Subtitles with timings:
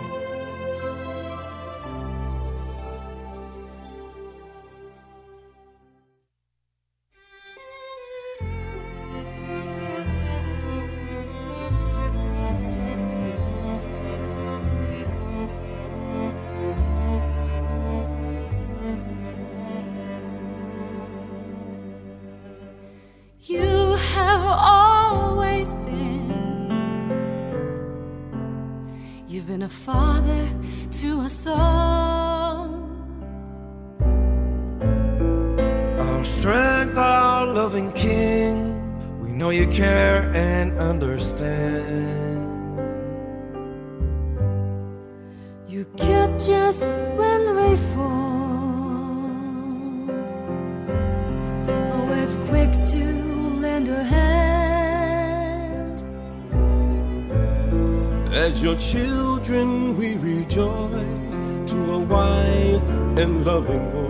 [39.67, 42.47] we care and understand.
[45.67, 48.17] You catch us when we fall.
[51.93, 53.03] Always quick to
[53.61, 56.03] lend a hand.
[58.33, 61.37] As your children, we rejoice
[61.71, 62.83] to a wise
[63.17, 64.06] and loving voice.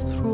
[0.00, 0.31] through.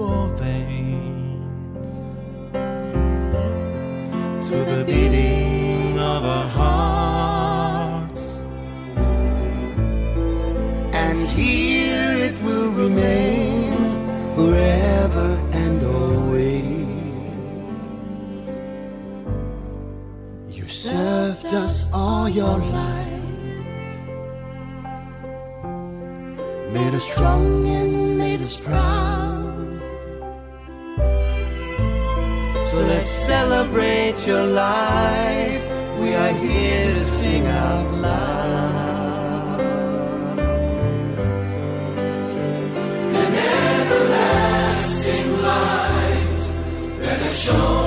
[47.38, 47.77] show.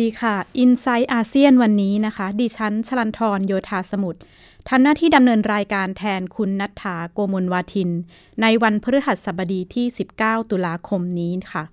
[0.00, 4.20] ดีค่ะ i n s i ซต์อาเซียนวันนี้นะคะ ดิฉันชลันทรโยธาสมุทร
[4.68, 7.90] ทำหน้าที่ดำเนินรายการแทนคุณนัทธาโกมลวาทิน
[8.42, 9.86] ในวันพฤหัสบดีที่
[10.20, 11.64] 19 ตุลาคมนี้ค่ะ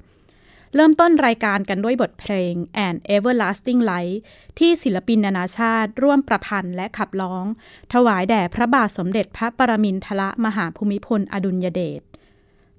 [0.75, 2.53] เริ่มต้นรายการกันด้วยบทเพลง
[2.85, 4.17] and everlasting light
[4.59, 7.45] ที่ศิลปินนานาชาติร่วมประพันธ์และขับร้อง
[7.93, 12.01] ถวายแด่พระบาทสมเด็จพระปรมินทรมหาภูมิพลอดุลยเดช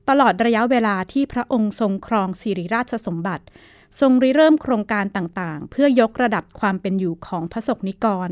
[0.08, 3.44] ตลอดระยะเวลาที่พระองค์ทรงครองสิริราชสมบัติ
[4.00, 8.30] ทรงริเริ่มโครงการต่างๆ เพื่อยกระดับความเป็นอยู่ของพระสงฆ์นิกร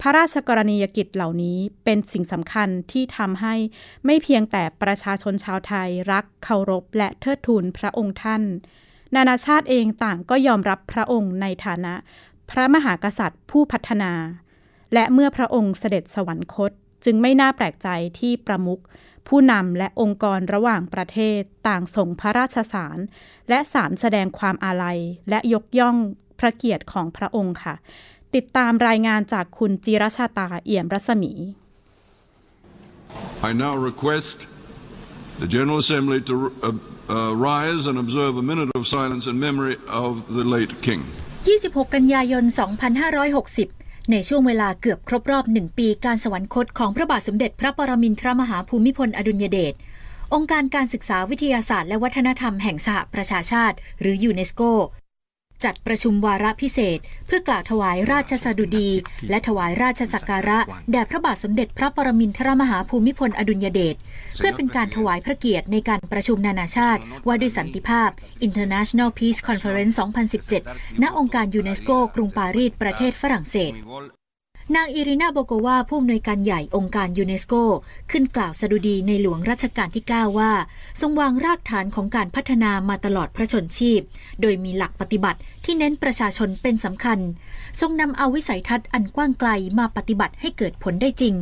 [0.00, 3.54] พระราชกรณียกิจเหล่านี้เป็นสิ่งสำคัญที่ทำให้
[4.04, 8.42] ไม่เพียงแต่ประชาชนชาวไทยรักเคารพและเทิดทูนพระองค์ท่าน
[9.14, 11.94] นานาชาติเองต่างก็ยอมรับพระองค์ในฐานะ
[12.50, 14.12] พระมหากษัตริย์ผู้พัฒนา
[14.94, 16.72] และเมื่อพระองค์เสด็จสวรรคต
[17.04, 18.80] จึงไม่น่าแปลกใจที่ประมุข
[19.28, 22.98] ผู้นำและองค์กรระหว่างประเทศต่างส่งพระราชสาร
[23.48, 24.98] และสารแสดงความอาลัย
[25.30, 25.96] และยกย่อง
[26.40, 27.74] พระเกียรติของพระองค์ค่ะ
[28.34, 31.32] ติดตามรายงานจากคุณจิรชาตาเอี่ยมรัศมี
[33.48, 34.38] I now request
[35.42, 36.72] the General Assembly to uh,
[37.08, 41.02] uh, rise and observe a minute of silence in memory of the late King.
[41.48, 42.44] 26 กันยายน
[43.08, 43.77] 2560
[44.12, 49.74] ในช่วงเวลาเกือบครบรอบหนึ่งปีการสวรรคตของพระบาทสมเด็จพระปรมินทรมหาภูมิพลอดุลยเดช
[50.34, 54.62] องค์การการศึกษาวิทยาศาสตร์และวัฒนธรรมแห่งสหประชาชาติ หรือยูเนสโก
[55.64, 58.90] จัดประชุมวาระพิเศษ เพื่อกล่าวถวายราชสดุดี
[59.30, 60.58] และถวายราชสักการะ
[60.92, 63.96] แด่พระบาทสมเด็จพระปรมินทรมหาภูมิพลอดุลยเดช
[64.38, 68.10] เพื่อเป็นการถวายพระเกียรติในการประชุมนานาชาติ ว่าด้วยสันติภาพ
[68.46, 69.94] International Peace Conference
[70.48, 73.74] 2017 ณ องค์การยูเนสโกกรุงปารีส ประเทศฝรั่งเศส
[74.76, 77.54] นางอิรินาโบโกวาผู้อำนวยการใหญ่องค์การยูเนสโก
[78.10, 80.52] ขึ้นกล่าวสดุดีในหลวงรัชกาลที่ 9 ว่า
[81.00, 84.00] ทรงวางรากฐานของการพัฒนามาตลอดพระชนชีพ
[84.40, 87.18] โดยมีหลักปฏิบัติที่เน้นประชาชนเป็นสำคัญ
[87.80, 91.34] ทรงนำเอาวิสัยทัศน์อันกว้างไกลมาปฏิบัติให้เกิดผลได้จริง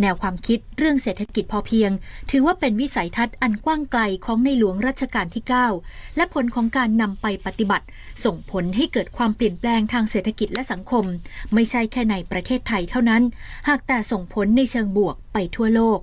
[0.00, 1.90] แนวความคิดเรื่องเศรษฐกิจพอเพียง
[2.30, 5.44] ถือว่าเป็นวิสัยทัศน์อันกว้างไกลของในหลวงรัชกาลที่
[5.80, 7.86] 9 และผลของการนำไปปฏิบัติ
[8.24, 11.04] ส่งผลให้เกิดความเปลี่ยนแปลงทางเศรษฐกิจและสังคม
[11.54, 13.22] ไม่ใช่แค่ในประเทศไทยเท่านั้น
[13.68, 16.00] หากแต่ส่งผลในเชิงบวกไปทั่วโลก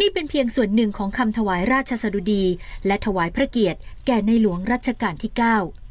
[0.00, 2.44] นี่เป็นเพียงส่วนหนึ่งของคำถวายราชสดุดี
[2.86, 5.85] และถวายพระเกียรติแก่ในหลวงรัชกาลที่ 9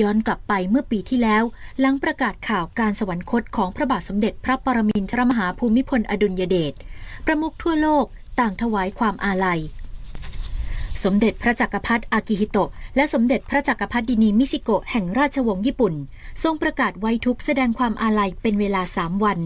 [0.00, 1.44] ย้อนกลับไปเมื่อปีที่แล้ว
[1.80, 6.74] หลังประกาศข่าวการสวรรคตของพระบาทสมเด็จพระปรมินทรมหาภูมิพลอดุลยเดช
[7.26, 8.04] ประมุขทั่วโลก
[8.40, 9.60] ต่างถวายความอาลัย
[11.04, 15.94] สมเด็จพระจักรพรรดิอากิฮิโตะและสมเด็จพระจักรพรรดินีมิชิโกะแห่งราชวงศ์ญี่ปุ่น
[16.42, 19.38] ทรงประกาศไว้ทุกแสดงความอาลัยเป็นเวลาสามวัน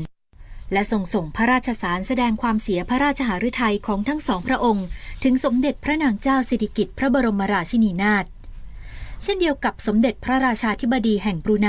[0.73, 4.87] และทรงส่งพระราชสารแสดงความเสียพระราชหฤทัยของทั้งสองพระองค์
[5.25, 8.25] ถึงสมเด็จพระนางเจ้าสิริกิติ์พระบรมราชินีนาถ
[9.23, 11.69] เช่นเดียวกับสมเด็จพระราชาธิบดีแห่งบรูไน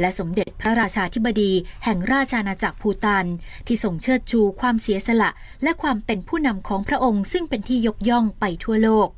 [0.00, 1.52] และสมเด็จพระราชาธิบดี
[1.84, 3.26] แห่งราชอาณาจักรภูตาน
[3.66, 5.30] ที่ทรงเชิดชูความเสียสละ
[5.62, 9.08] และความเป็นผู้นำของพระองค์ซึ่งเป็นที่ยกย่องไปทั่วโลก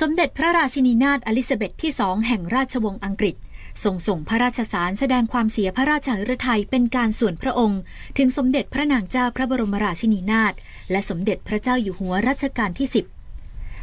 [0.00, 3.36] สมเด็จพระราชินีนาถเอลิซาเบธที่สองแห่งราชวงศ์อังกฤษ
[3.84, 7.80] ทรงส่งพระราชสารแสดงความเสียพระราชหฤทัยเป็นการส่วนพระองค์
[8.18, 10.52] ถึงสมเด็จพระนางเจ้าพระบรมราชินีนาถ
[10.90, 13.21] และสมเด็จพระเจ้าอยู่หัวรัชกาลที่ 10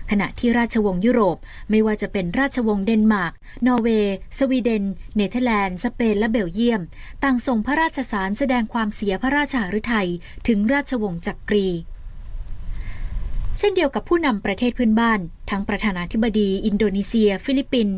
[0.09, 1.37] ขณะที่ราชวงศ์ยุโรป
[1.69, 3.33] ไม่ว่าจะเป็นราชวงศ์เดนมาร์ก
[3.67, 4.83] นอร์เวย์ สวีเดน
[5.15, 6.81] เนเธอร์แลนด์ สเปน และเบลเยียม
[7.23, 10.09] ต่างส่งพระราชสารแสดงความเสียพระราชหฤทัย
[10.47, 11.67] ถึงราชวงศ์จักรี
[13.57, 15.19] เช่นเดียวกับผู้นำประเทศเพื่อนบ้าน
[15.49, 17.97] ทั้งประธานาธิบดีอินโดนีเซีย ฟิลิปปินส์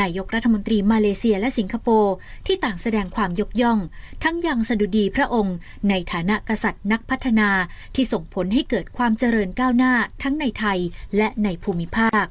[0.00, 2.14] นายกรัฐมนตรีมาเลเซียและสิงคโปร์
[2.46, 3.78] ที่ต่างแสดงความยกย่อง
[4.22, 5.56] ทั้งยังสดุดีพระองค์
[5.88, 7.48] ในฐานะกษัตริย์นักพัฒนา
[7.94, 9.92] ที่ส่งผลให้เกิดความเจริญก้าวหน้า
[10.22, 10.78] ทั้งในไทย
[11.16, 12.26] และในภูมิภาค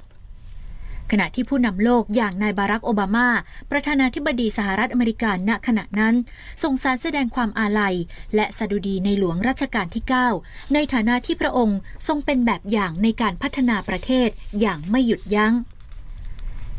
[1.11, 3.27] ขณะที่ผู้นำโลกอย่างนายบารักโอบามา
[3.71, 6.15] ประธานาธิบดีสหรัฐอเมริกาณขณะนั้น
[6.63, 7.95] ส่งสารแสดงความอาลัย
[8.35, 10.03] และสดุดีในหลวงรัชกาลที่
[10.39, 14.29] 9 ในฐานะที่พระองค์ทรงเป็นแบบอย่างในการพัฒนาประเทศ
[14.59, 15.53] อย่างไม่หยุดยัง้ง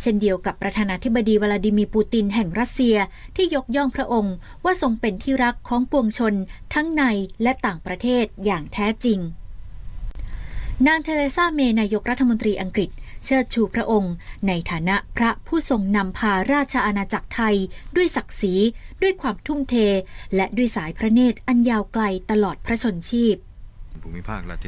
[0.02, 2.96] เช่นเดียวกับประธานาธิบดีวลาดิมีปูตินแห่งรัสเซีย
[3.36, 6.34] ที่ยกย่องพระองค์ ว่าทรงเป็นที่รักของปวงชน
[6.74, 7.02] ทั้งใน
[7.42, 9.18] และต่างประเทศอย่างแท้จริง
[10.86, 12.90] นางเทเรซาเมยนายกรัฐมนตรีอังกฤษ
[13.24, 14.14] เชิดชูพระองค์
[14.46, 17.56] ในฐานะพระผู้ทรงนำพาราชอาณาจักรไทย
[17.96, 18.54] ด้วยศักดิ์ศรี
[19.02, 19.74] ด้วยความทุ่มเท
[20.36, 23.36] และด้วยสายพระเนตรอันยาวไกลตลอดพระชนชีพ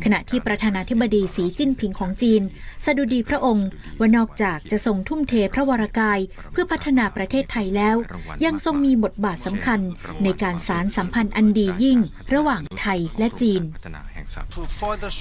[0.04, 2.42] ขณะที่ประธานาธิบดีสีจิ้นผิงของจีน
[2.84, 6.18] สดุดีพระองค์ ว่านอกจากจะทรงทุ่มเทพระวรากาย
[6.52, 7.96] เพื่อพัฒนาประเทศไทยแล้ว
[8.44, 9.80] ยังทรงมีบทบาทสำคัญ
[10.24, 11.98] ในการสารสัมพันธ์อันดียิ่ง
[12.34, 13.62] ระหว่างไทยและจีน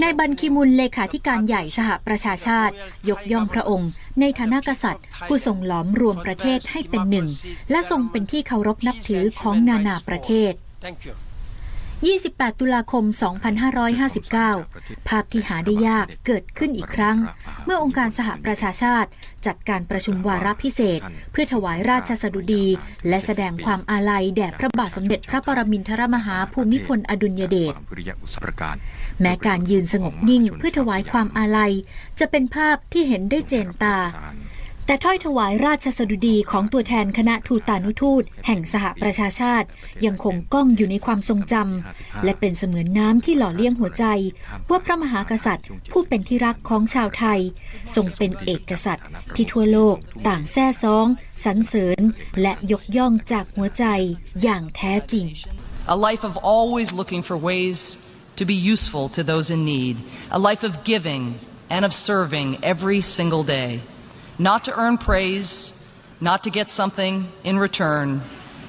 [0.01, 2.73] นายบันคิมุลเลขาธิการใหญ่สหประชาชาติ
[3.09, 7.27] ยกย่องพระองค์ ในฐานะกษัตริย์ ผู้ทรงหลอมรวมประเทศให้เป็นหนึ่ง
[7.71, 10.53] และทรงเป็นที่เคารพนับถือของนานาประเทศ
[12.11, 13.03] 28 ตุลาคม
[13.85, 17.17] 2559 ภาพที่หาได้ยากเกิดขึ้นอีกครั้ง
[17.65, 19.09] เมื่อองค์การสหประชาชาติ
[19.45, 20.99] จัดการประชุมวาระพิเศษ
[21.31, 22.65] เพื่อถวายราชสดุดี
[23.07, 27.73] และแสดงความอาลัยแด่พระบาทสมเด็จพระปรมินทรมหาภูมิพลอดุลยเดช
[29.21, 31.71] แม้การยืนสงบนิ่งเพื่อถวายความอาลัย
[32.19, 33.97] จะเป็นภาพที่เห็นได้เจนตา
[34.85, 39.67] แต่ถ้อยถวายราชสดุดีของตัวแทนคณะทูตานุทูต แห่งสหประชาชาติ
[40.05, 44.05] ยังคงก้องอยู่ในความทรงจำและเป็นเสมือนน้ำที่หล่อเลี้ยงหัวใจ
[44.69, 47.39] ว่าพระมหากษัตริย์ ผู้เป็นที่รักของชาวไทย
[47.95, 49.95] ทรงเป็นเอกษัตริย์ ที่ทั่วโลก
[50.27, 51.07] ต่างแซ่ซ้อง
[51.43, 52.01] สรรเสริญ
[52.41, 53.85] และยกย่องจากหัวใจ
[54.41, 55.25] อย่างแท้จริง
[55.95, 57.79] A life of always looking for ways
[58.39, 59.95] to be useful to those in need.
[60.37, 61.23] A life of giving
[61.75, 63.69] and of serving every single day.
[64.37, 65.77] Not to earn praise,
[66.19, 68.21] not to get something in return,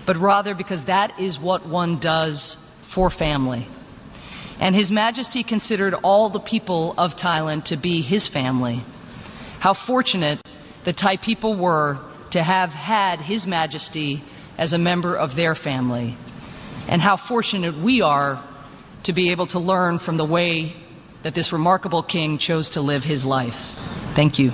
[0.07, 2.57] but rather because that is what one does
[2.87, 3.67] for family.
[4.61, 8.85] And His Majesty considered all the people of Thailand to be His family.
[9.59, 10.41] How fortunate
[10.85, 11.99] the Thai people were
[12.31, 14.23] to have had His Majesty
[14.59, 16.17] as a member of their family.
[16.87, 18.43] And how fortunate we are
[19.05, 20.75] to be able to learn from the way
[21.23, 23.75] that this remarkable king chose to live his life.
[24.15, 24.53] Thank you.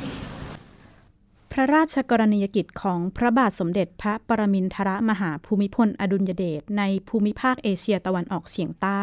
[1.53, 9.03] พระราชกรณียกิจของพระบาทสมเด็จพระปรมินทรมหาภูมิพลอดุลยเดชในภูมิภาคเอเชียตะวันออกเฉียงใต้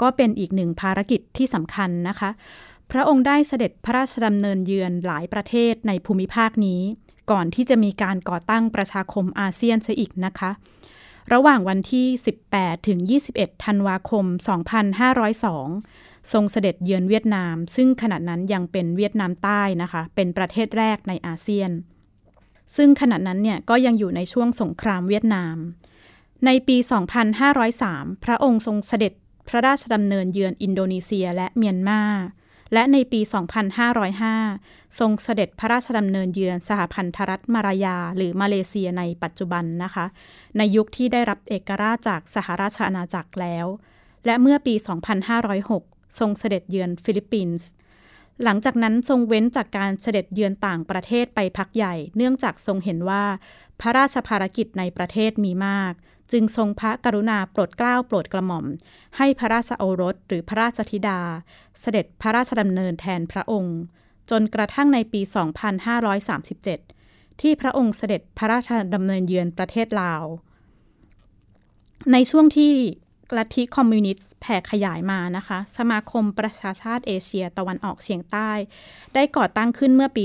[0.00, 2.30] ก็เป็นอีกหนึ่งภารกิจที่สำคัญนะคะ
[2.90, 6.82] พระองค์ได้เสด็จพระราชดำเนินเยือนหลายประเทศในภูมิภาคนี้
[7.30, 10.50] ก่อนที่จะมีการก่อตั้งประชาคมอาเซียนซะอีกนะคะ
[11.32, 12.06] ระหว่างวันที่
[12.46, 12.98] 18 ถึง
[13.32, 14.24] 21 ธันวาคม
[15.18, 21.70] 2502 ทรงเสด็จเยือนเวียดนาม ซึ่งขณะนั้นยังเป็นเวียดนามใต้นะคะ เป็นประเทศแรกในอาเซียน
[22.76, 25.56] ซึ่งขณะนั้นเนี่ยก็ยังอยู่ในช่วงสงครามเวียดนาม
[26.46, 26.76] ในปี
[27.50, 29.12] 2503 พระองค์ทรงเสด็จ
[29.48, 32.02] พระราชดำเนินเยือนอินโดนีเซียและเมียนมา
[32.72, 33.20] และในปี
[34.28, 40.06] 2505 ทรงเสด็จพระราชดำเนินเยือนสหพันธรัฐมาลายา หรือมาเลเซียในปัจจุบันนะคะ
[40.58, 43.66] ในยุคที่ได้รับเอกราชจากสหราชอาณาจักรแล้ว
[44.26, 44.74] และเมื่อปี
[45.38, 47.68] 2506 ทรงเสด็จเยือนฟิลิปปินส์
[48.44, 53.24] หลังจากนั้นทรงเว้นจากการเสด็จเยือนต่างประเทศไปพักใหญ่ เนื่องจากทรงเห็นว่า
[53.80, 55.92] พระราชภารกิจในประเทศมีมาก
[56.32, 58.66] จึงทรงพระกรุณาโปรดเกล้าโปรดกระหม่อม
[59.16, 61.20] ให้พระราชโอรสหรือพระราชธิดา
[61.80, 63.78] เสด็จพระราชดำเนินแทนพระองค์
[64.30, 65.20] จนกระทั่งในปี
[66.10, 70.24] 2537 ที่พระองค์เสด็จพระราชดำเนินเยือนประเทศลาว
[72.12, 72.74] ในช่วงที่
[73.36, 78.50] ลัทธิคอมมิวนิสต์แผ่ขยายมานะคะ สมาคมประชาชาติเอเชียตะวันออกเฉียงใต้
[79.14, 80.24] ได้ก่อตั้งขึ้นเมื่อปี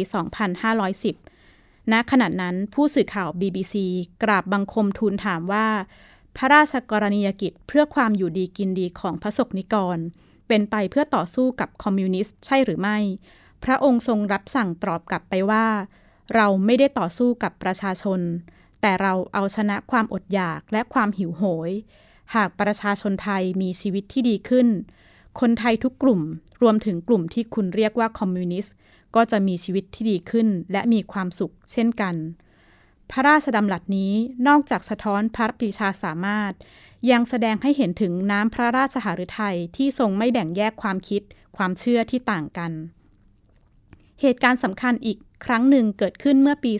[1.16, 3.76] 2510 ณ ขณะนั้นผู้สื่อข่าว BBC
[4.24, 5.68] กราบบังคมทูลถามว่า
[6.38, 9.98] พระราชกรณียกิจเพื่อความอยู่ดีกินดีของพระสกนิกร
[10.48, 12.98] เป็นไปเพื่อต่อสู้กับคอมมิวนิสต์ใช่หรือไม่
[13.64, 15.66] พระองค์ทรงรับสั่งตอบกลับไปว่า
[16.36, 18.20] เราไม่ได้ต่อสู้กับประชาชน
[18.82, 21.72] แต่เราเอาชนะความอดอยากและความหิวโหย
[22.36, 24.68] หากประชาชนไทยมีชีวิตที่ดีขึ้น
[25.40, 26.22] คนไทยทุกกลุ่ม
[26.62, 28.76] รวมถึงกลุ่มที่คุณเรียกว่าคอมมิวนิสต์
[29.16, 32.16] ก็จะมีชีวิตที่ดีขึ้นและมีความสุขเช่นกัน
[33.12, 34.14] พระราชดำรัสนี้
[34.48, 36.54] นอกจากสะท้อนพระปรีชาสามารถ
[37.12, 41.22] ยังแสดงให้เห็นถึงน้ำพระราชหฤทัยที่ทรงไม่แบ่งแยกความคิด
[41.58, 42.72] ความเชื่อที่ต่างกัน
[44.22, 46.74] เหตุการณ์สำคัญอีกครั้งหนึ่งเกิดขึ้นเมื่อปี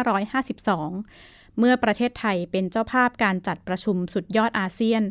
[0.00, 5.02] 2552 เมื่อประเทศไทยเป็นเจ้าภาพการจัดประชุมสุดยอดอาเซียน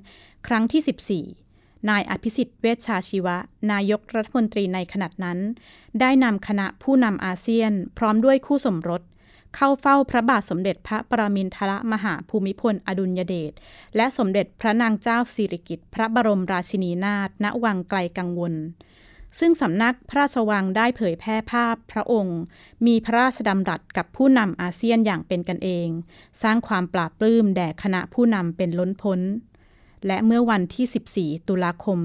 [0.47, 3.37] ครั้งที่ 14 นายอภิสิทธิ์เวชชาชีวะ
[3.71, 5.39] นายกรัฐมนตรีในขณะนั้น
[5.99, 9.01] ได้นำคณะผู้นำอาเซียน พร้อมด้วยคู่สมรส
[9.55, 13.53] เข้าเฝ้าพระบาทสมเด็จพระปรมินทรมหาภูมิพลอดุลยเดช
[13.95, 18.53] และสมเด็จพระนางเจ้าสิริกิติ์พระบรมราชินีนาถณวังไกลกังวล
[19.39, 22.39] ซึ่งสำนักพระราชวังได้เผยแพร่ภาพพระองค์
[22.85, 25.89] มีพระราชดำรัสกับผู้นำอาเซียนอย่างเป็นกันเอง
[26.41, 29.19] สร้างความปราบปลื้มแด่คณะผู้นำเป็นล้นพ้น
[30.07, 31.99] และเมื่อวันที่ 14 ตุลาคม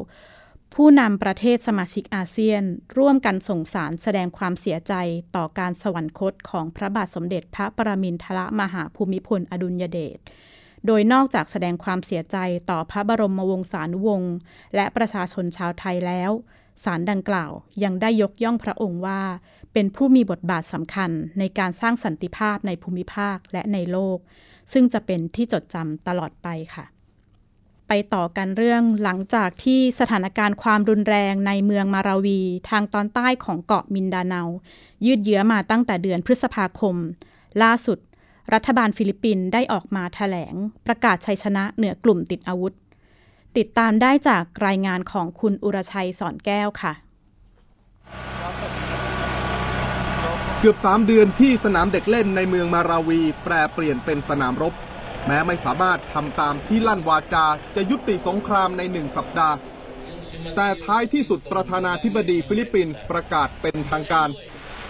[0.00, 2.62] 2509 ผู้นำประเทศสมาชิกอาเซียน
[2.98, 4.94] ร่วมกันส่งสารแสดงความเสียใจ
[5.36, 10.18] ต่อการสวรรคตของพระบาทสมเด็จพระปรมินทรมหาภูมิพลอดุลยเดช
[10.86, 12.36] โดยนอกจากแสดงความเสียใจ
[12.70, 14.34] ต่อพระบรมวงศานุวงศ์
[14.74, 16.30] และประชาชนชาวไทยแล้ว
[16.84, 17.52] สารดังกล่าว
[17.84, 19.22] ยังได้ยกย่องพระองค์ว่า
[19.72, 24.18] เป็นผู้มีบทบาทสำคัญในการสร้างสันติภาพในภูมิภาคและในโลก
[24.72, 26.86] ซึ่งจะเป็นที่จดจำตลอดไปค่ะ
[27.88, 34.42] ไปต่อกันเรื่องหลังจากที่สถานการณ์ความรุนแรงในเมืองมาราวี ทางตอนใต้ของเกาะมินดาเนา
[35.06, 36.96] ยืดเยื้อมาตั้งแต่เดือนพฤษภาคม
[37.62, 37.98] ล่าสุด
[38.54, 40.54] รัฐบาลฟิลิปปินส์ได้ออกมาแถลง
[40.86, 42.74] ประกาศชัยชนะเหนือกลุ่มติดอาวุธ
[43.56, 46.92] ติดตามได้จากรายงานของคุณอุรชัยสอนแก้วค่ะ
[50.60, 54.74] เกือบ 3 เดือนที่สนามเด็กเล่นในเมืองมาราวี แปรเปลี่ยนเป็นสนามรบ
[55.26, 59.56] แม้ไม่สามารถทำตามที่ลั่นวาจา จะยุติสงครามในหนึ่งสัปดาห์
[60.56, 64.28] แต่ท้ายที่สุดประธานาธิบดีฟิลิปปินส์ประกาศเป็นทางการ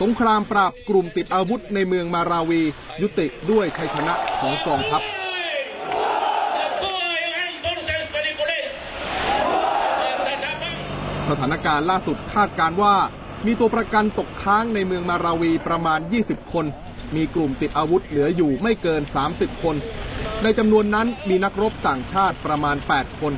[0.01, 2.63] สงครามปราบกลุ่มติดอาวุธในเมืองมาราวี
[3.03, 5.03] ยุติด้วยชัยชนะของกองทัพ
[11.29, 12.95] สถานการณ์ล่าสุดคาดการณ์ว่า
[13.47, 16.67] มีตัวประกันตกค้างในเมืองมาราวีประมาณ 20 คน
[17.17, 19.03] มีกลุ่มติดอาวุธเหลืออยู่ไม่เกิน
[19.33, 19.77] 30 คน
[20.43, 23.33] ในจำนวนนั้นมีนักรบต่างชาติประมาณ 8 คน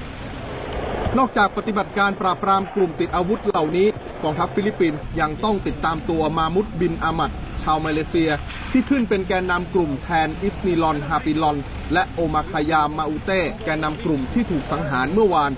[1.19, 3.89] นอกจากปฏิบัติการปราบปรามกลุ่มติดอาวุธเหล่านี้
[4.23, 8.31] กองทัพฟิลิปปินส์ยังต้องติดตามตัวมามุดบินอามัด ชาวมาเลเซีย
[8.71, 11.57] ที่ขึ้นเป็นแกนนำกลุ่มแทนอิสนิลอนฮาปิลอน
[11.93, 15.53] และโอมาคายามาอุเต้แกนนำกลุ่มที่ถูกสังหารเมื่อวาน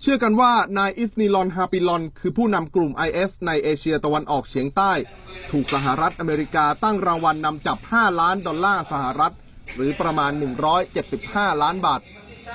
[0.00, 4.92] เชื่อกันว่านายอิสนิลอนฮาปิลอน คือผู้นำกลุ่ม IS ในเอเชียตะวันออกเฉียงใต้
[5.50, 9.34] ถูกสหรัฐอเมริกาตั้งรางวัลนำจับ 5 ล้านดอลลาร์สหรัฐ
[9.74, 10.32] หรือประมาณ
[10.96, 12.00] 175 ล้านบาท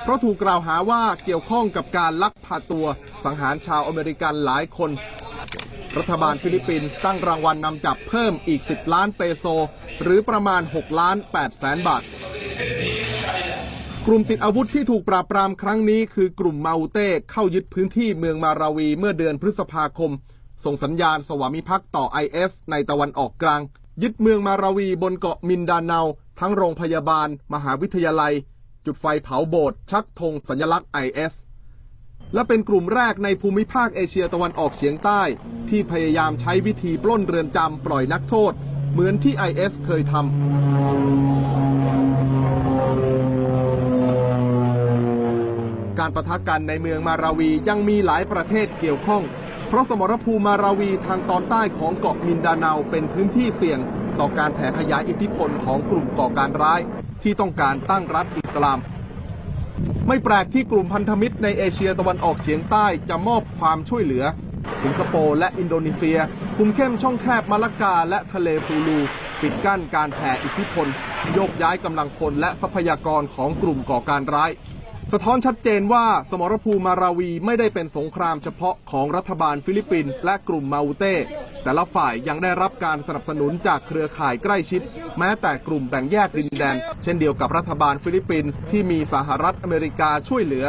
[0.00, 2.86] เพราะถูกกล่าวหาว่าเกี่ยวข้องกับการลักพาตัว
[3.24, 4.90] สังหารชาวอเมริกันหลายคน
[5.96, 9.44] รัฐบาลฟิลิปปินส์ตั้งรางวัลนำจับเพิ่มอีก 10 ล้านเปโซ
[10.02, 12.02] หรือประมาณ 6 ล้าน8แสนบาท
[14.06, 20.12] กลุ่มติดอาวุธที่ถูกปราบปรามครั้งนี้คือกลุ่มมาอุเต้เข้ายึดพื้นที่เมืองมาราวีเมื่อเดือนพฤษภาคม
[20.64, 23.60] ส่งสัญญาณสวามิภักดิ์ต่อ IS ในตะวันออกกลาง
[24.02, 26.00] ยึดเมืองมาราวีบนเกาะมินดาเนา
[26.40, 28.32] ทั้งโรงพยาบาล มหาวิทยาลัย
[28.86, 31.34] จุดไฟเผาโบสถ์ชักธงสัญลักษณ์ IS
[32.34, 35.22] และเป็นกลุ่มแรกในภูมิภาคเอเชียตะวันออกเฉียงใต้
[35.68, 38.52] ที่พยายามใช้วิธีปล้นเรือนจำปล่อยนักโทษ
[38.92, 40.26] เหมือนที่ IS เคยทำ
[45.98, 49.22] การประทะกันในเมืองมาราวียังมีหลายประเทศเกี่ยวข้อง
[49.68, 53.78] เพราะสมรภูมิมาราวีทางตอนใต้ของเกาะมินดาเนาเป็นพื้นที่เสี่ยง
[54.18, 56.80] ต่อการแผ่ขยายอิทธิพลของกลุ่มก่อการร้าย
[57.22, 58.78] ที่ต้องการตั้งรัฐอิสลาม
[60.08, 64.24] ไม่แปลกที่กลุ่มพันธมิตรในเอเชียตะวันออกเฉียงใต้จะมอบความช่วยเหลือ
[64.82, 66.18] สิงคโปร์และอินโดนีเซีย
[66.56, 68.98] คุมเข้มช่องแคบมาลากาและทะเลซูลู
[69.40, 70.88] ปิดกั้นการแผ่อิทธิพล
[71.32, 74.50] โยกย้ายกำลังพลและทรัพยากรของกลุ่มก่อการร้าย
[75.12, 81.14] สะท้อนชัดเจนว่าสมรภูมิมาราวีไม่ได้เป็นสงครามเฉพาะของรัฐบาลฟิลิปปินส์และกลุ่มมาอุเต้
[81.62, 84.80] แต่ละฝ่ายยังได้รับการสนับสนุนจากเครือข่ายใกล้ชิด
[85.18, 90.66] แม้แต่กลุ่มแบ่งแยกดินแดน เช่นเดียวกับรัฐบาลฟิลิปปินส์ที่มีสหรัฐอเมริกาช่วยเหลือ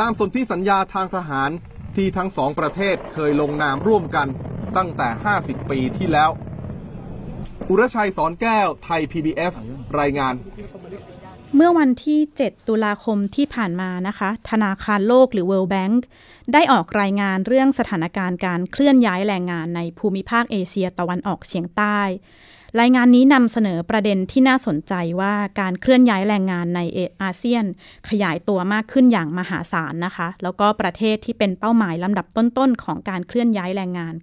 [0.00, 1.50] ตามสนธิสัญญาทางทหาร
[1.96, 4.28] ที่ทั้งสองประเทศเคยลงนามร่วมกัน
[4.76, 5.08] ตั้งแต่
[5.40, 6.30] 50 ปีที่แล้ว
[7.68, 9.54] อุรชัยสอนแก้วไทย PBS
[10.00, 10.34] รายงาน
[11.56, 15.98] เมื่อวันที่ 7 ตุลาคมที่ผ่านมานะคะ ธนาคารโลกหรือ World Bank
[16.52, 22.00] ได้ออกรายงานเรื่องสถานการณ์การเคลื่อนย้ายแรงงานในภูมิภาคเอเชียตะวันออกเฉียงใต้
[22.80, 26.80] รายงานนี้นำเสนอประเด็นที่น่าสนใจว่าการเคลื่อนย้ายแรงงานใน
[27.22, 27.64] อาเซียน
[28.08, 34.14] ขยายตัวมากขึ้นอย่างมหาศาลนะคะ แล้วก็ประเทศที่เป็นเป้าหมายลำดับต้นๆของการเคลื่อนย้ายแรงงาน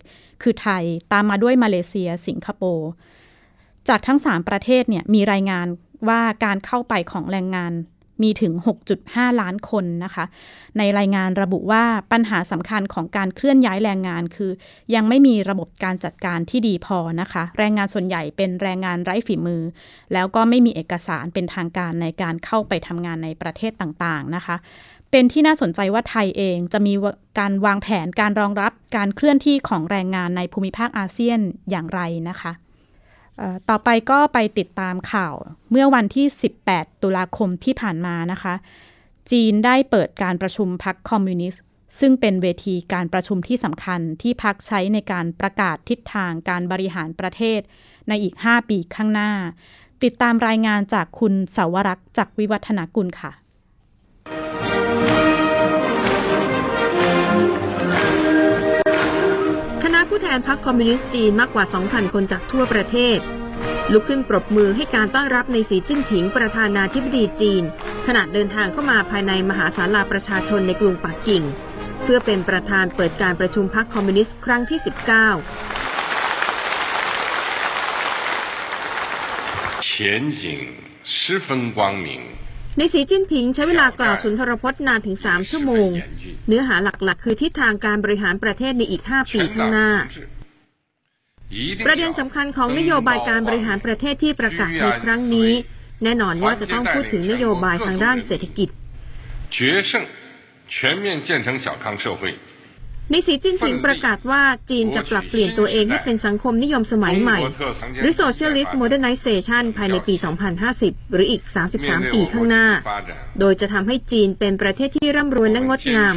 [0.42, 2.90] คือไทยตามมาด้วยมาเลเซีย สิงคโปร์
[3.90, 5.68] จากทั้ง 3 ประเทศเนี่ยมีรายงาน
[6.10, 7.73] ว่าการเข้าไปของแรงงาน
[8.23, 8.53] มีถึง
[8.97, 10.25] 6.5 ล้านคนนะคะ
[10.77, 14.51] ในรายงานระบุว่าปัญหาสำคัญของการเคลื่อนย้ายแรงงานคือ
[14.95, 19.62] ยังไม่มีระบบการจัดการที่ดีพอนะคะ แรงงานส่วนใหญ่เป็นแรงงานไร้ฝีมือ
[20.13, 24.55] แล้วก็ไม่มีเอกสารเป็นทางการในการเข้าไปทำงานในประเทศต่างๆนะคะ
[25.12, 26.93] เป็นที่น่าสนใจว่าไทยเองจะมี
[27.39, 32.51] การวางแผนการรองรับการเคลื่อนที่ของแรงงานในภูมิภาคอาเซียนอย่างไรนะคะ
[33.69, 35.36] ต่อไปก็ไปติดตามข่าว
[35.71, 36.26] เมื่อวันที่
[36.65, 38.54] 18 ตุลาคมที่ผ่านมานะคะ
[39.32, 41.63] จีนได้เปิดการประชุมพรรคคอมมิวนิสต์
[42.00, 47.60] ซึ่งเป็นเวทีการประชุมที่สำคัญที่พรรคใช้ในการประกาศทิศทางการบริหารประเทศ
[48.08, 49.32] ในอีก 5 ปีข้างหน้า
[50.04, 53.32] ติดตามรายงานจากคุณสาวรักษ์จากวิวัฒนากุลค่ะ
[60.05, 63.18] ผู้แทนพรรคคอมมิวนิสต์จีนมากกว่า 2,000 คนจากทั่วประเทศ
[63.92, 67.62] ลุกขึ้นปรบมือให้การต้อนรับในสีจิ้นผิงประธานาธิบดีจีน
[68.07, 71.42] ขณะเดินทางเข้ามาภายในมหาศาลาประชาชนในกรุงปักกิ่ง
[72.03, 74.88] เพื่อเป็นประธานเปิดการประชุมพรรคคอมมิวนิสต์ครั้งที่ 19
[79.87, 79.90] 前
[80.40, 80.42] 景
[81.18, 82.09] 十分光明。
[82.79, 85.90] ในสีจิ้นผิงใช้เวลากล่าวสุนทรพจน์นานถึง 3 ชั่วโมง
[86.46, 89.90] เนื้อหาหลักๆ คือทิศทางการบริหารประเทศในอีก 5 ปีข้างหน้า
[91.87, 95.53] ประเด็นสำคัญของนโยบายการบริหารประเทศที่ประกาศในครั้งนี้
[96.05, 98.68] แน่นอนว่าจะต้องพูดถึงนโยบายทางด้านเศรษฐกิจ
[99.57, 99.57] 决
[99.88, 99.90] 胜
[100.75, 102.23] 全面建成小康社会。
[103.12, 107.39] ในสีจิ้นผิงประกาศว่าจีนจะปรับเปลี่ยนตัวเองให้เป็นสังคมนิยมสมัยใหม่
[108.02, 110.15] หรือ Socialist Modernization ภายในปี
[110.63, 111.41] 2050 หรืออีก
[111.80, 112.65] 33 ปีข้างหน้า
[113.39, 116.15] โดยจะทำให้จีนเป็นประเทศที่ร่ำรวยและงดงาม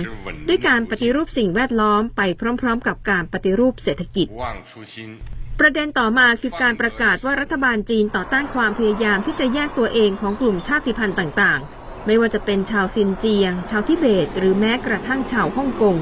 [0.48, 2.22] ด้วยการปฏิรูปสิ่งแวดล้อมไป
[2.61, 4.27] พร้อม ๆ กับการปฏิรูปเศรษฐกิจ
[5.61, 15.96] ประเด็นต่อมาคือการประกาศว่ารัฐบาลจีนต่อต้านความพยายามที่จะแยกตัวเองของกลุ่มชาติพันธุ์ต่าง ๆ ไม่ว่าจะเป็นชาวซินเจียง ชาวทิเบต หรือแม้กระทั่งชาวฮ่องกง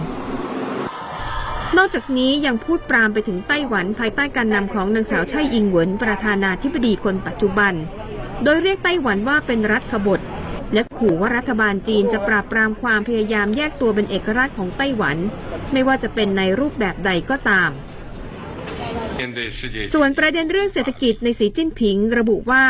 [1.76, 7.74] นอกจากนี้ยังพูดปรามไปถึงไต้หวันภายใต้การนำของนางสาวไช่อิงเหวินประธานาธิบดีคนปัจจุบัน
[8.44, 10.20] โดยเรียกไต้หวันว่าเป็นรัฐขบฏ
[10.74, 15.16] และขู่ว่ารัฐบาลจีนจะปราบปรามความพยายามแยกตัวเป็นเอกราชของไต้หวัน
[15.72, 17.70] ไม่ว่าจะเป็นในรูปแบบใดก็ตาม
[19.94, 22.64] ส่วนประเด็นเรื่องเศรษฐกิจในสีจิ้นผิงระบุว่า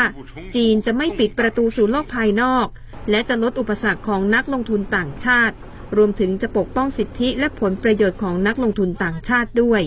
[0.54, 2.66] จีนจะไม่ปิดประตูสู่โลกภายนอก
[3.10, 5.56] และจะลดอุปสรรคของนักลงทุนต่างชาติ
[5.96, 9.82] รวมถึงจะปกป้องสิทธิและผลประโยชน์ของนักลงทุนต่างชาติด้วย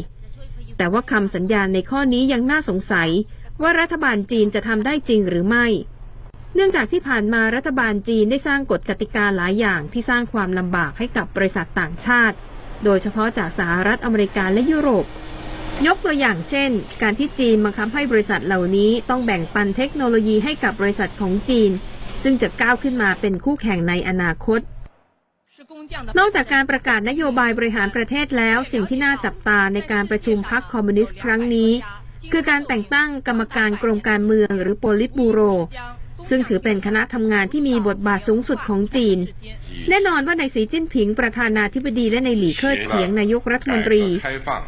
[0.78, 3.10] แต่ว่าคำสัญญาในข้อนี้ยังน่าสงสัย
[3.62, 5.66] ว่ารัฐบาลจีนจะทำได้จริงหรือไม่
[6.56, 12.36] เนื่องจากที่ผ่านมารัฐบาลจีนได้สร้างกฎกติกาหลายอย่างที่สร้างความลำบากให้กับบริษัทต่างชาติ
[12.84, 15.06] โดยเฉพาะจากสหรัฐอเมริกาและยุโรป
[15.88, 16.70] ยกตัวอย่างเช่น
[17.02, 21.72] การที่จีนบังคับให้บริษัทเหล่านี้ต้องแบ่งปันเทคโนโลยีให้กับบริษัทของจีน
[22.24, 24.60] ซึ่งจะก้าวขึ้นมาเป็นคู่แข่งในอนาคต
[26.20, 31.72] นอกจากการประกาศนโยบายบริหารประเทศแล้ว สิ่งที่น่าจับตาในการประชุมพรรคคอมมิวนิสต์ครั้งนี้
[32.32, 35.40] คือการแต่งตั้งกรรมการกรมการเมืองหรือโปลิตบูโร
[36.30, 39.18] ซึ่งถือเป็นคณะทำงานที่มีบทบาทสูงสุดของจีน
[39.90, 44.04] แน่นอนว่าในสีจิ้นผิงประธานาธิบดีและในหลี่เคิดเฉียงนายกรัฐมนตรี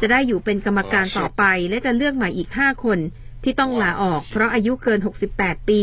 [0.00, 2.98] จะได้อยู่เป็นกรรมการต่อไปและจะเลือกใหม่อีก 5 คน
[3.44, 4.98] ที่ต้องลาออกเพราะอายุเกิน
[5.34, 5.80] 68 ปี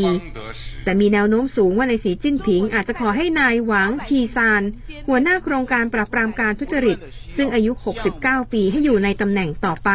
[0.84, 4.64] แต่มีแนวโน้มสูงว่าในสีจิ้นผิง อาจจะขอให้นายหวังชีซาน
[5.08, 6.98] หัวหน้าโครงการปราบปรามการทุจริต
[7.38, 7.72] ซึ่งอายุ
[8.12, 9.90] 69 ปีให้อยู่ในตำแหน่งต่อไป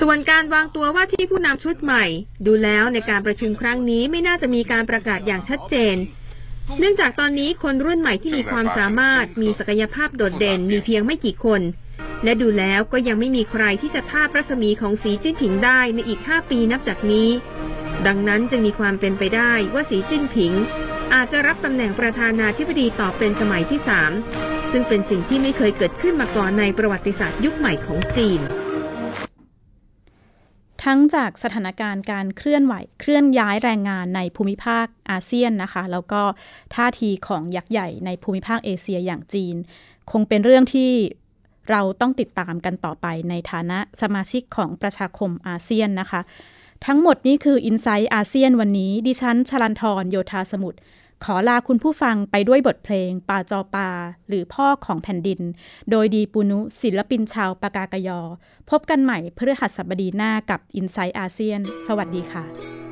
[0.00, 2.04] ส่วนการวางตัวว่าที่ผู้นำชุดใหม่
[2.46, 5.96] ดูแล้วในการประชุมครั้งนี้ไม่น่าจะมีการประกาศอย่างชัดเจน
[6.78, 11.60] เนื่องจากตอนนี้คนรุ่นใหม่ที่มีความสามารถมีศักยภาพโดดเด่นมีเพียงไม่กี่คน
[12.24, 17.28] และดูแล้วก็ยังไม่มีใครที่จะท่าบรัศมีของสีจิ้นผิงได้ในอีก 5 ปีนับจากนี้
[18.06, 20.52] ดังนั้นจึงมีความเป็นไปได้ว่าสีจิ้นผิง
[21.14, 23.80] อาจจะรับตำแหน่งประธานาธิบดีต่อเป็นสมัยที่
[24.24, 28.40] 3 ซึ่งเป็นสิ่งที่ไม่เคยเกิดขึ้นมาก่อนในประวัติศาสตร์ยุคใหม่ของจีน
[30.84, 36.22] ทั้งจากสถานการณ์การเคลื่อนไหวเคลื่อนย้ายแรงงานในภูมิภาคอาเซียนนะคะ แล้วก็
[36.74, 39.56] ท่าทีของยักษ์ใหญ่ในภูมิภาคเอเชียอย่างจีน
[40.12, 40.92] คงเป็นเรื่องที่
[41.70, 46.20] เราต้องติดตามกันต่อไปในฐานะสมาชิกของประชาคมอาเซียนนะคะ
[46.86, 50.78] ทั้งหมดนี้คือ i n s i ซต์อาเซียนวันนี้ ดิฉันชลันทรโยธาสมุทร
[51.24, 53.88] ขอลาคุณผู้ฟังไปด้วยบทเพลงปาจอปา
[54.28, 55.40] หรือพ่อของแผ่นดิน
[55.90, 58.20] โดยดีปูนุศิลปินชาวปากากยอ
[58.70, 62.87] พบกันใหม่เพื่อหัสบดีหน้ากับ i n s i ซต์อาเซียน สวัสดีค่ะ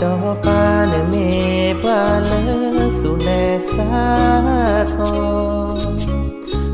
[0.00, 5.08] cho pa ne me pa le su ne sa tho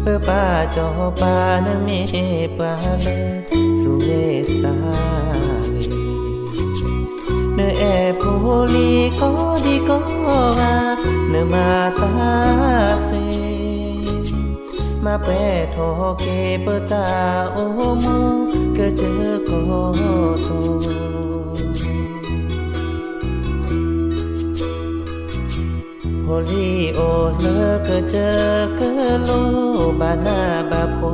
[0.04, 0.88] pe pa cho
[1.20, 2.72] pa ne me pa
[3.04, 3.16] le
[3.82, 4.74] su ne sa
[5.86, 5.98] le
[7.56, 8.34] ne e po
[8.72, 9.30] li ko
[9.64, 9.98] di ko
[10.58, 10.74] ga
[11.32, 12.10] ne ma ta
[13.06, 13.24] se
[15.04, 15.42] ma pe
[15.74, 15.88] tho
[16.22, 17.04] ke pa ta
[17.64, 17.64] o
[18.02, 18.18] mu
[18.76, 19.12] ke che
[19.48, 19.60] ko
[20.46, 21.13] to
[26.48, 27.00] ลีโอ
[27.38, 27.46] เล
[27.86, 28.30] กเจอ
[28.76, 28.90] เก็
[29.24, 29.30] โล
[30.00, 31.12] บาน้าบาพอ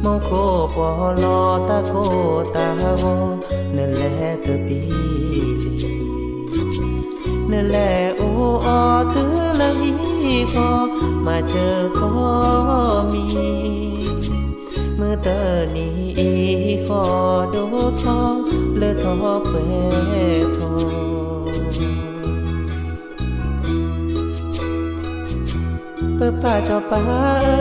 [0.00, 0.30] โมโค
[0.74, 0.88] ปอ
[1.22, 1.92] ลอตาโค
[2.54, 2.66] ตา
[2.98, 3.04] โว
[3.76, 5.06] นื้อแหละเธอปีลี
[7.48, 8.22] เนื้อแหละโอ
[8.66, 8.80] ออ
[9.12, 9.92] ตื้อละฮี
[10.52, 10.68] พอ
[11.26, 12.10] มาเจอก็
[13.12, 13.24] มี
[14.96, 15.38] เมื่อเตอ
[15.76, 16.30] นี้อี
[16.86, 17.02] ขอ
[17.54, 17.64] ดู
[18.02, 18.34] ทอง
[18.76, 19.14] เลอทอ
[19.48, 19.52] เป
[20.56, 20.70] ทอ
[21.12, 21.15] ง
[26.16, 27.00] เปิดป่าเจ้าป่า
[27.44, 27.56] เอ้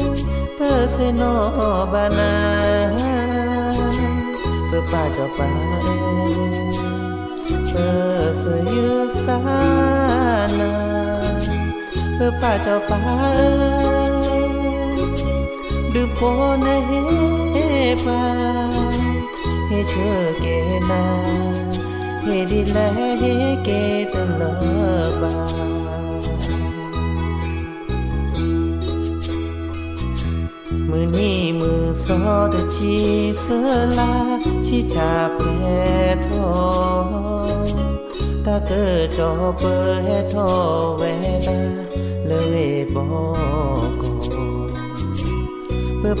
[0.00, 0.02] ย
[0.56, 1.34] เปิดเสนอ
[1.92, 2.32] บานา
[4.66, 5.50] เปิดป่าเจ้าป่า
[5.82, 6.34] เอ้ย
[7.68, 7.88] เปิ
[8.30, 8.72] ดเสย
[9.24, 9.38] สา
[10.58, 10.72] นา
[12.14, 13.48] เปิดป่าเจ้าป่าเอ้
[14.10, 14.50] ย
[15.94, 16.18] ดูโพ
[16.64, 16.92] นเฮ
[18.04, 18.22] ปา
[19.68, 20.46] ให้เชื่อเก
[20.90, 21.04] นา
[22.22, 22.78] ให้ดีแล
[23.20, 23.32] ให้
[23.64, 23.68] เก
[24.12, 24.52] ตลอ
[25.22, 25.69] บา
[32.10, 32.94] มือสอดชี
[33.40, 33.46] เส
[33.98, 34.12] ลา
[34.66, 35.40] ชีชาเพ
[36.26, 36.48] ทอ
[38.44, 38.84] ตาเกอ
[39.16, 39.76] จอเปิ
[40.20, 40.48] ดทอ
[40.96, 41.02] เว
[41.46, 41.58] ลา
[42.26, 42.54] เลเว
[42.94, 43.06] บอ
[43.90, 43.92] ก
[45.98, 46.12] เพื่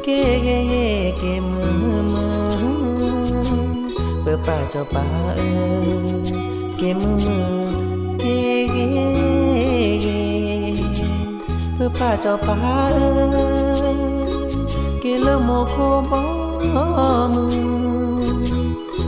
[0.04, 0.08] เก
[0.44, 0.74] เกเก
[1.18, 2.44] เกมือมือ
[4.22, 6.22] เพื่อป่าเจอป่าเออ
[6.78, 7.46] เกมือมือ
[8.20, 8.26] เก
[8.72, 8.78] เก
[10.04, 10.08] เก
[11.76, 12.58] เพื่อป่าเจอป่า
[12.94, 13.94] เออ
[15.00, 15.76] เกเลโมโค
[16.10, 16.22] บอ
[17.34, 17.56] มือ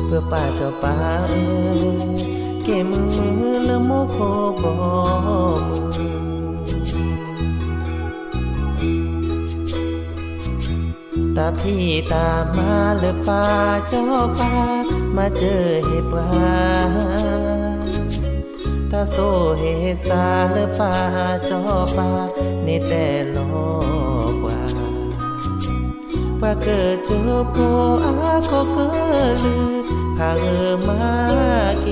[0.05, 0.93] เพื่อป่าเจอป่า
[1.29, 1.95] เออ
[2.63, 4.17] เกมือมือเละโมโค
[4.61, 4.73] บอ
[5.69, 6.04] มือ
[11.37, 13.43] ตาพี่ตามมาเลยป่า
[13.89, 14.05] เจ้า
[14.39, 14.53] ป่า
[15.15, 16.33] มาเจอเหตุว่า
[18.91, 19.17] ตาโซ
[19.59, 20.93] เหตุสาเลยป่า
[21.45, 21.61] เจ้า
[21.97, 22.09] ป่า
[22.63, 23.47] ในแต่ลอ
[24.33, 24.59] กว่า
[26.41, 28.13] ว่าเกิดเจอผัวอา
[28.51, 28.89] ก็เกิ
[29.31, 29.75] ดลือ
[30.17, 31.01] พาเออมา
[31.81, 31.87] เก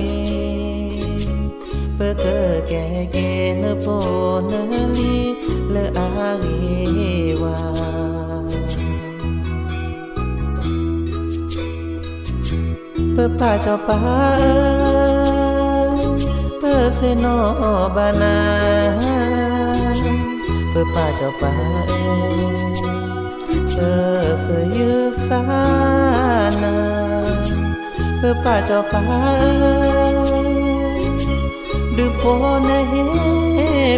[1.96, 3.18] เพื่อเกิดแก่เก
[3.60, 3.88] เนโป
[4.48, 4.54] เน
[4.98, 5.16] ลี
[5.72, 6.48] เลออาเก
[7.44, 8.13] ว่า
[13.24, 14.00] เปิดป่าเจ้าป่า
[14.40, 16.04] เออ
[16.60, 17.38] เปิดเสนอ
[17.96, 18.38] บานา
[20.70, 21.54] เปิดป่าเจ้าป่า
[21.88, 21.94] เอ
[23.62, 23.94] อเปิ
[24.34, 24.92] ดเสยื
[25.28, 25.42] สา
[26.64, 26.76] นา
[28.18, 29.02] เปิดป่าเจ้าป่า
[29.40, 30.34] เออ
[31.98, 32.22] ดูโพ
[32.68, 32.94] นเฮ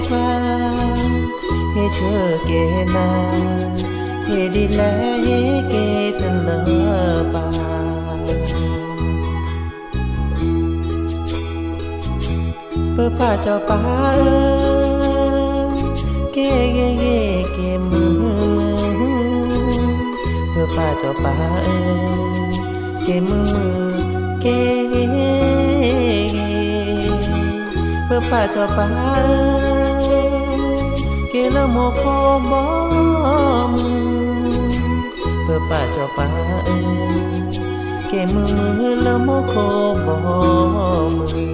[0.09, 0.27] ปา
[1.71, 2.13] เฮเชอ
[2.45, 2.51] เก
[2.95, 3.07] นา
[4.25, 4.81] เฮดีแล
[5.23, 5.27] เฮ
[5.69, 5.73] เก
[6.19, 6.59] ตันลอ
[7.35, 7.74] ปา
[13.05, 13.79] พื่อป่าเจ้าป่า
[14.15, 14.21] เอ
[14.65, 15.73] อ
[16.33, 17.17] เก๋เก๋เก๋
[17.53, 18.45] เก๋มือมือ
[20.49, 22.35] เพื่อป่าเจ้าป่าเออ
[23.03, 23.77] เก๋มือมือ
[24.41, 25.05] เก๋เก๋
[28.05, 28.87] เพื่อป่าเจ้าป่า
[29.23, 30.25] เออ
[31.29, 32.03] เก๋ละโมโค
[32.49, 32.65] บอ
[33.69, 33.71] ม
[35.43, 36.27] เพื่อป่าเจ้าป่า
[36.65, 36.77] เออ
[38.07, 38.47] เก๋มือ
[38.79, 39.53] มือละโมโค
[40.05, 40.17] บอ
[41.17, 41.45] มื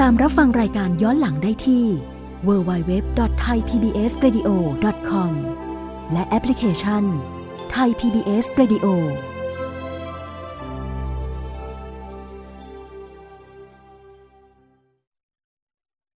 [0.00, 1.84] ตามรับฟังรายการย้อนหลังได้ที่
[2.46, 5.32] www.thaipbsradio.com
[6.12, 7.04] และแอปพลิเคชัน
[7.74, 8.86] Thai PBS Radio